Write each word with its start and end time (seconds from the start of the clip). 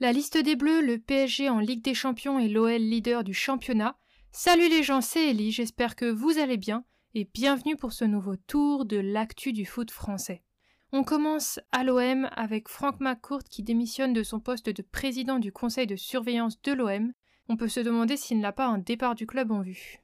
La 0.00 0.12
liste 0.12 0.36
des 0.36 0.54
Bleus, 0.54 0.82
le 0.82 0.98
PSG 0.98 1.48
en 1.48 1.60
Ligue 1.60 1.82
des 1.82 1.94
Champions 1.94 2.38
et 2.38 2.48
l'OL 2.48 2.72
leader 2.72 3.24
du 3.24 3.32
championnat. 3.32 3.96
Salut 4.32 4.68
les 4.68 4.82
gens, 4.82 5.00
c'est 5.00 5.30
Ellie, 5.30 5.50
j'espère 5.50 5.96
que 5.96 6.04
vous 6.04 6.38
allez 6.38 6.58
bien 6.58 6.84
et 7.14 7.26
bienvenue 7.32 7.76
pour 7.76 7.94
ce 7.94 8.04
nouveau 8.04 8.36
tour 8.36 8.84
de 8.84 8.98
l'actu 8.98 9.54
du 9.54 9.64
foot 9.64 9.90
français. 9.90 10.42
On 10.92 11.04
commence 11.04 11.58
à 11.72 11.84
l'OM 11.84 12.28
avec 12.36 12.68
Franck 12.68 13.00
McCourt 13.00 13.44
qui 13.44 13.62
démissionne 13.62 14.12
de 14.12 14.22
son 14.22 14.40
poste 14.40 14.68
de 14.68 14.82
président 14.82 15.38
du 15.38 15.52
conseil 15.52 15.86
de 15.86 15.96
surveillance 15.96 16.60
de 16.60 16.72
l'OM. 16.72 17.12
On 17.48 17.56
peut 17.56 17.68
se 17.68 17.80
demander 17.80 18.18
s'il 18.18 18.40
n'a 18.40 18.52
pas 18.52 18.66
un 18.66 18.78
départ 18.78 19.14
du 19.14 19.26
club 19.26 19.52
en 19.52 19.62
vue. 19.62 20.03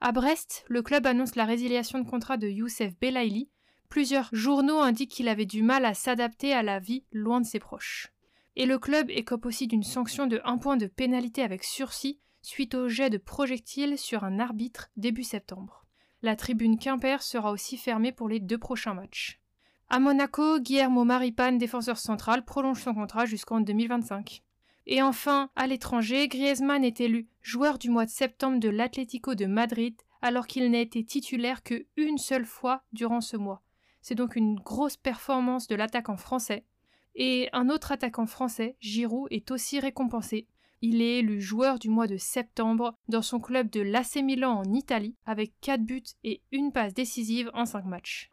À 0.00 0.12
Brest, 0.12 0.64
le 0.68 0.82
club 0.82 1.06
annonce 1.06 1.36
la 1.36 1.46
résiliation 1.46 1.98
de 1.98 2.08
contrat 2.08 2.36
de 2.36 2.48
Youssef 2.48 2.98
Belaïli. 3.00 3.48
Plusieurs 3.88 4.28
journaux 4.32 4.80
indiquent 4.80 5.10
qu'il 5.10 5.28
avait 5.28 5.46
du 5.46 5.62
mal 5.62 5.84
à 5.84 5.94
s'adapter 5.94 6.52
à 6.52 6.62
la 6.62 6.78
vie 6.78 7.04
loin 7.12 7.40
de 7.40 7.46
ses 7.46 7.58
proches. 7.58 8.12
Et 8.56 8.66
le 8.66 8.78
club 8.78 9.10
écope 9.10 9.46
aussi 9.46 9.66
d'une 9.66 9.82
sanction 9.82 10.26
de 10.26 10.40
1 10.44 10.58
point 10.58 10.76
de 10.76 10.86
pénalité 10.86 11.42
avec 11.42 11.64
sursis 11.64 12.20
suite 12.42 12.74
au 12.74 12.88
jet 12.88 13.10
de 13.10 13.18
projectiles 13.18 13.98
sur 13.98 14.22
un 14.22 14.38
arbitre 14.38 14.88
début 14.96 15.24
septembre. 15.24 15.86
La 16.22 16.36
tribune 16.36 16.78
Quimper 16.78 17.22
sera 17.22 17.50
aussi 17.50 17.76
fermée 17.76 18.12
pour 18.12 18.28
les 18.28 18.40
deux 18.40 18.58
prochains 18.58 18.94
matchs. 18.94 19.40
À 19.88 19.98
Monaco, 19.98 20.58
Guillermo 20.58 21.04
Maripane, 21.04 21.58
défenseur 21.58 21.98
central, 21.98 22.44
prolonge 22.44 22.82
son 22.82 22.94
contrat 22.94 23.24
jusqu'en 23.24 23.60
2025. 23.60 24.42
Et 24.86 25.02
enfin, 25.02 25.50
à 25.56 25.66
l'étranger, 25.66 26.28
Griezmann 26.28 26.84
est 26.84 27.00
élu 27.00 27.28
joueur 27.42 27.78
du 27.78 27.90
mois 27.90 28.04
de 28.04 28.10
septembre 28.10 28.60
de 28.60 28.68
l'Atlético 28.68 29.34
de 29.34 29.46
Madrid 29.46 29.94
alors 30.22 30.46
qu'il 30.46 30.70
n'a 30.70 30.80
été 30.80 31.04
titulaire 31.04 31.62
que 31.62 31.86
une 31.96 32.18
seule 32.18 32.46
fois 32.46 32.82
durant 32.92 33.20
ce 33.20 33.36
mois. 33.36 33.62
C'est 34.00 34.14
donc 34.14 34.36
une 34.36 34.56
grosse 34.56 34.96
performance 34.96 35.66
de 35.66 35.74
l'attaquant 35.74 36.16
français 36.16 36.64
et 37.16 37.48
un 37.52 37.70
autre 37.70 37.92
attaquant 37.92 38.26
français, 38.26 38.76
Giroud, 38.80 39.26
est 39.30 39.50
aussi 39.50 39.80
récompensé. 39.80 40.46
Il 40.82 41.00
est 41.00 41.18
élu 41.18 41.40
joueur 41.40 41.78
du 41.78 41.88
mois 41.88 42.06
de 42.06 42.18
septembre 42.18 42.94
dans 43.08 43.22
son 43.22 43.40
club 43.40 43.70
de 43.70 43.80
l'AC 43.80 44.18
en 44.44 44.64
Italie 44.72 45.16
avec 45.24 45.54
4 45.62 45.82
buts 45.82 46.02
et 46.22 46.42
une 46.52 46.72
passe 46.72 46.94
décisive 46.94 47.50
en 47.54 47.64
5 47.64 47.86
matchs. 47.86 48.30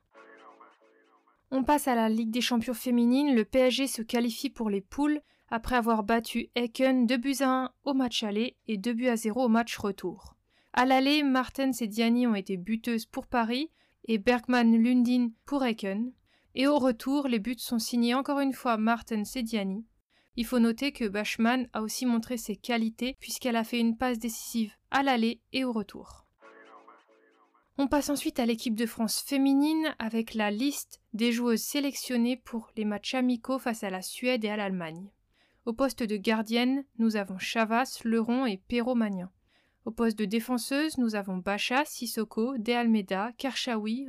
On 1.49 1.63
passe 1.63 1.87
à 1.87 1.95
la 1.95 2.09
Ligue 2.09 2.31
des 2.31 2.41
champions 2.41 2.73
féminines, 2.73 3.35
le 3.35 3.45
PSG 3.45 3.87
se 3.87 4.01
qualifie 4.01 4.49
pour 4.49 4.69
les 4.69 4.81
poules 4.81 5.21
après 5.53 5.75
avoir 5.75 6.01
battu 6.01 6.49
Eken 6.55 7.05
2 7.05 7.17
buts 7.17 7.35
à 7.41 7.65
1 7.65 7.71
au 7.83 7.93
match 7.93 8.23
aller 8.23 8.57
et 8.67 8.79
2 8.79 8.93
buts 8.93 9.07
à 9.07 9.15
0 9.15 9.43
au 9.43 9.49
match 9.49 9.77
retour. 9.77 10.35
À 10.73 10.83
l'aller, 10.83 11.21
Martens 11.21 11.79
et 11.79 11.87
Diani 11.87 12.25
ont 12.25 12.33
été 12.33 12.57
buteuses 12.57 13.05
pour 13.05 13.27
Paris 13.27 13.69
et 14.05 14.17
Bergman 14.17 14.75
Lundin 14.75 15.29
pour 15.45 15.63
Eken. 15.63 16.11
Et 16.55 16.65
au 16.65 16.79
retour, 16.79 17.27
les 17.27 17.37
buts 17.37 17.53
sont 17.59 17.77
signés 17.77 18.15
encore 18.15 18.39
une 18.39 18.53
fois 18.53 18.77
Martin 18.77 19.25
Sediani. 19.25 19.85
Il 20.37 20.45
faut 20.47 20.57
noter 20.57 20.91
que 20.91 21.07
Bachmann 21.07 21.69
a 21.71 21.83
aussi 21.83 22.07
montré 22.07 22.37
ses 22.37 22.55
qualités 22.55 23.15
puisqu'elle 23.19 23.55
a 23.55 23.63
fait 23.63 23.79
une 23.79 23.95
passe 23.95 24.17
décisive 24.17 24.73
à 24.89 25.03
l'aller 25.03 25.39
et 25.51 25.65
au 25.65 25.71
retour. 25.71 26.25
On 27.77 27.87
passe 27.87 28.09
ensuite 28.09 28.39
à 28.39 28.47
l'équipe 28.47 28.75
de 28.75 28.87
France 28.87 29.21
féminine 29.21 29.93
avec 29.99 30.33
la 30.33 30.49
liste 30.49 30.99
des 31.13 31.31
joueuses 31.31 31.61
sélectionnées 31.61 32.37
pour 32.37 32.71
les 32.75 32.85
matchs 32.85 33.13
amicaux 33.13 33.59
face 33.59 33.83
à 33.83 33.91
la 33.91 34.01
Suède 34.01 34.43
et 34.45 34.49
à 34.49 34.57
l'Allemagne. 34.57 35.11
Au 35.65 35.71
poste 35.71 36.03
de 36.03 36.17
gardienne, 36.17 36.83
nous 36.99 37.15
avons 37.15 37.37
Chavas, 37.37 38.01
Leron 38.03 38.45
et 38.45 38.57
Perrault 38.57 38.95
Magnin. 38.95 39.31
Au 39.85 39.91
poste 39.91 40.19
de 40.19 40.25
défenseuse, 40.25 40.97
nous 40.97 41.15
avons 41.15 41.37
Bacha, 41.37 41.85
Sissoko, 41.85 42.57
De 42.57 42.73
Almeida, 42.73 43.31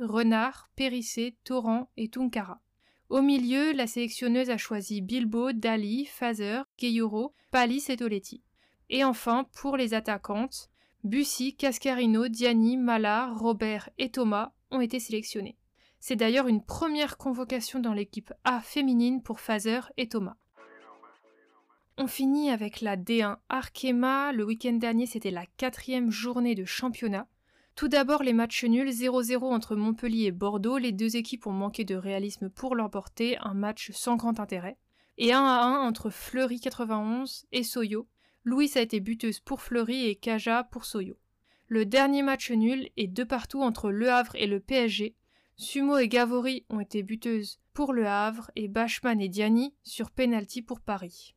Renard, 0.01 0.69
Périssé, 0.75 1.37
Torrent 1.45 1.89
et 1.95 2.09
Tunkara. 2.09 2.61
Au 3.07 3.21
milieu, 3.21 3.71
la 3.71 3.87
sélectionneuse 3.87 4.49
a 4.49 4.57
choisi 4.57 4.99
Bilbo, 4.99 5.53
Dali, 5.53 6.05
Fazer, 6.05 6.63
Gayoro, 6.77 7.33
Palis 7.51 7.85
et 7.87 7.97
Toletti. 7.97 8.43
Et 8.89 9.05
enfin, 9.05 9.45
pour 9.53 9.77
les 9.77 9.93
attaquantes, 9.93 10.69
Bussy, 11.05 11.55
Cascarino, 11.55 12.27
Diani, 12.27 12.75
Mala, 12.75 13.31
Robert 13.33 13.89
et 13.97 14.11
Thomas 14.11 14.51
ont 14.71 14.81
été 14.81 14.99
sélectionnés. 14.99 15.57
C'est 16.01 16.17
d'ailleurs 16.17 16.47
une 16.47 16.63
première 16.63 17.17
convocation 17.17 17.79
dans 17.79 17.93
l'équipe 17.93 18.33
A 18.43 18.59
féminine 18.59 19.23
pour 19.23 19.39
Fazer 19.39 19.91
et 19.95 20.09
Thomas. 20.09 20.35
On 21.97 22.07
finit 22.07 22.49
avec 22.49 22.81
la 22.81 22.97
D1 22.97 23.37
Arkema. 23.47 24.33
Le 24.33 24.43
week-end 24.43 24.73
dernier, 24.73 25.05
c'était 25.05 25.31
la 25.31 25.45
quatrième 25.45 26.11
journée 26.11 26.53
de 26.53 26.65
championnat. 26.65 27.25
Tout 27.75 27.87
d'abord, 27.87 28.21
les 28.21 28.33
matchs 28.33 28.65
nuls 28.65 28.89
0-0 28.89 29.43
entre 29.43 29.77
Montpellier 29.77 30.25
et 30.25 30.31
Bordeaux. 30.31 30.77
Les 30.77 30.91
deux 30.91 31.15
équipes 31.15 31.47
ont 31.47 31.53
manqué 31.53 31.85
de 31.85 31.95
réalisme 31.95 32.49
pour 32.49 32.75
leur 32.75 32.89
porter, 32.89 33.37
un 33.37 33.53
match 33.53 33.91
sans 33.93 34.17
grand 34.17 34.41
intérêt. 34.41 34.77
Et 35.17 35.31
1 35.31 35.39
1 35.39 35.87
entre 35.87 36.09
Fleury 36.09 36.59
91 36.59 37.45
et 37.53 37.63
Soyo. 37.63 38.09
Louis 38.43 38.71
a 38.75 38.81
été 38.81 38.99
buteuse 38.99 39.39
pour 39.39 39.61
Fleury 39.61 40.07
et 40.07 40.15
Kaja 40.15 40.65
pour 40.65 40.83
Soyo. 40.83 41.17
Le 41.67 41.85
dernier 41.85 42.23
match 42.23 42.51
nul 42.51 42.89
est 42.97 43.07
deux 43.07 43.25
partout 43.25 43.61
entre 43.61 43.89
Le 43.89 44.11
Havre 44.11 44.35
et 44.35 44.47
le 44.47 44.59
PSG. 44.59 45.15
Sumo 45.55 45.97
et 45.97 46.09
Gavori 46.09 46.65
ont 46.69 46.81
été 46.81 47.03
buteuses 47.03 47.61
pour 47.73 47.93
Le 47.93 48.05
Havre 48.05 48.51
et 48.57 48.67
Bachmann 48.67 49.21
et 49.21 49.29
Diani 49.29 49.73
sur 49.83 50.11
penalty 50.11 50.61
pour 50.61 50.81
Paris. 50.81 51.34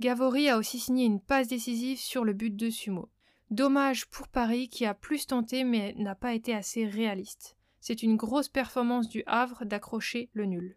Gavori 0.00 0.48
a 0.48 0.56
aussi 0.56 0.78
signé 0.78 1.04
une 1.04 1.20
passe 1.20 1.48
décisive 1.48 1.98
sur 1.98 2.24
le 2.24 2.32
but 2.32 2.56
de 2.56 2.70
Sumo. 2.70 3.10
Dommage 3.50 4.06
pour 4.06 4.28
Paris 4.28 4.70
qui 4.70 4.86
a 4.86 4.94
plus 4.94 5.26
tenté 5.26 5.62
mais 5.62 5.94
n'a 5.98 6.14
pas 6.14 6.32
été 6.32 6.54
assez 6.54 6.86
réaliste. 6.86 7.58
C'est 7.80 8.02
une 8.02 8.16
grosse 8.16 8.48
performance 8.48 9.10
du 9.10 9.22
Havre 9.26 9.66
d'accrocher 9.66 10.30
le 10.32 10.46
nul. 10.46 10.76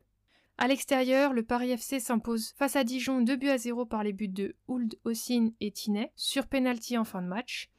À 0.58 0.68
l'extérieur, 0.68 1.32
le 1.32 1.42
Paris 1.42 1.72
FC 1.72 2.02
s'impose 2.02 2.52
face 2.58 2.76
à 2.76 2.84
Dijon 2.84 3.22
2 3.22 3.38
buts 3.38 3.48
à 3.48 3.58
0 3.58 3.86
par 3.86 4.04
les 4.04 4.12
buts 4.12 4.28
de 4.28 4.58
Ould, 4.68 5.00
Ossine 5.06 5.54
et 5.62 5.72
Tinet 5.72 6.12
sur 6.18 6.48
penalty 6.48 6.98
en 6.98 7.06
fin 7.06 7.22
de 7.22 7.28
match. 7.28 7.70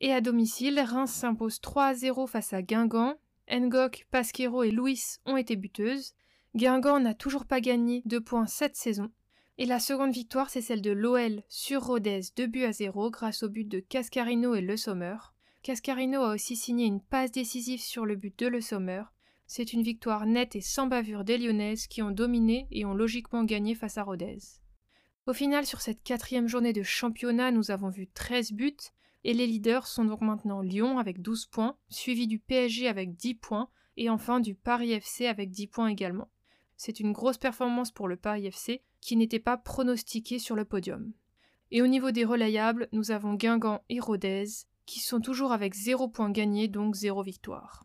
Et 0.00 0.10
à 0.10 0.22
domicile, 0.22 0.80
Reims 0.80 1.12
s'impose 1.12 1.60
3 1.60 1.84
à 1.84 1.94
0 1.94 2.26
face 2.26 2.54
à 2.54 2.62
Guingamp. 2.62 3.18
Ngok, 3.52 4.06
Pasquero 4.10 4.62
et 4.62 4.70
Louis 4.70 5.02
ont 5.26 5.36
été 5.36 5.56
buteuses. 5.56 6.14
Guingamp 6.54 6.98
n'a 6.98 7.12
toujours 7.12 7.44
pas 7.44 7.60
gagné 7.60 8.00
2 8.06 8.22
points 8.22 8.46
cette 8.46 8.76
saison. 8.76 9.10
Et 9.56 9.66
la 9.66 9.78
seconde 9.78 10.12
victoire, 10.12 10.50
c'est 10.50 10.60
celle 10.60 10.82
de 10.82 10.90
l'OL 10.90 11.42
sur 11.48 11.84
Rodez, 11.84 12.22
2 12.36 12.46
buts 12.46 12.64
à 12.64 12.72
0 12.72 13.10
grâce 13.10 13.44
au 13.44 13.48
but 13.48 13.68
de 13.68 13.78
Cascarino 13.78 14.56
et 14.56 14.60
Le 14.60 14.76
Sommer. 14.76 15.16
Cascarino 15.62 16.22
a 16.22 16.34
aussi 16.34 16.56
signé 16.56 16.86
une 16.86 17.00
passe 17.00 17.30
décisive 17.30 17.80
sur 17.80 18.04
le 18.04 18.16
but 18.16 18.36
de 18.36 18.48
Le 18.48 18.60
Sommer. 18.60 19.04
C'est 19.46 19.72
une 19.72 19.82
victoire 19.82 20.26
nette 20.26 20.56
et 20.56 20.60
sans 20.60 20.88
bavure 20.88 21.22
des 21.22 21.38
Lyonnaises 21.38 21.86
qui 21.86 22.02
ont 22.02 22.10
dominé 22.10 22.66
et 22.72 22.84
ont 22.84 22.94
logiquement 22.94 23.44
gagné 23.44 23.76
face 23.76 23.96
à 23.96 24.02
Rodez. 24.02 24.38
Au 25.26 25.32
final, 25.32 25.64
sur 25.64 25.80
cette 25.80 26.02
quatrième 26.02 26.48
journée 26.48 26.72
de 26.72 26.82
championnat, 26.82 27.52
nous 27.52 27.70
avons 27.70 27.90
vu 27.90 28.08
13 28.08 28.52
buts, 28.52 28.76
et 29.22 29.34
les 29.34 29.46
leaders 29.46 29.86
sont 29.86 30.04
donc 30.04 30.20
maintenant 30.20 30.62
Lyon 30.62 30.98
avec 30.98 31.22
12 31.22 31.46
points, 31.46 31.76
suivi 31.88 32.26
du 32.26 32.40
PSG 32.40 32.88
avec 32.88 33.14
10 33.14 33.36
points, 33.36 33.70
et 33.96 34.10
enfin 34.10 34.40
du 34.40 34.56
Paris 34.56 34.92
FC 34.92 35.26
avec 35.26 35.50
10 35.50 35.68
points 35.68 35.88
également. 35.88 36.28
C'est 36.76 37.00
une 37.00 37.12
grosse 37.12 37.38
performance 37.38 37.90
pour 37.90 38.08
le 38.08 38.16
Paris 38.16 38.46
FC, 38.46 38.82
qui 39.04 39.16
n'était 39.16 39.38
pas 39.38 39.58
pronostiqué 39.58 40.38
sur 40.38 40.56
le 40.56 40.64
podium. 40.64 41.12
Et 41.70 41.82
au 41.82 41.86
niveau 41.86 42.10
des 42.10 42.24
relayables, 42.24 42.88
nous 42.92 43.10
avons 43.10 43.34
Guingamp 43.34 43.82
et 43.90 44.00
Rodez, 44.00 44.46
qui 44.86 44.98
sont 44.98 45.20
toujours 45.20 45.52
avec 45.52 45.74
0 45.74 46.08
points 46.08 46.30
gagnés, 46.30 46.68
donc 46.68 46.94
0 46.94 47.22
victoire. 47.22 47.84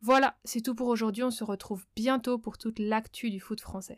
Voilà, 0.00 0.38
c'est 0.44 0.60
tout 0.60 0.76
pour 0.76 0.86
aujourd'hui, 0.86 1.24
on 1.24 1.32
se 1.32 1.42
retrouve 1.42 1.86
bientôt 1.96 2.38
pour 2.38 2.56
toute 2.56 2.78
l'actu 2.78 3.30
du 3.30 3.40
foot 3.40 3.60
français. 3.60 3.88